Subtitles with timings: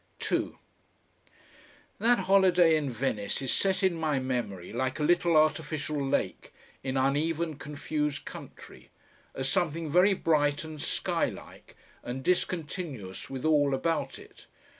[0.17, 0.57] 2
[1.99, 6.51] That holiday in Venice is set in my memory like a little artificial lake
[6.83, 8.89] in uneven confused country,
[9.35, 14.47] as something very bright and skylike, and discontinuous with all about it.